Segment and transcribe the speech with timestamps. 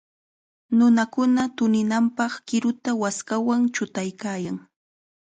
[0.77, 4.57] Nunakuna tuninanpaq qiruta waskawan chutaykaayan.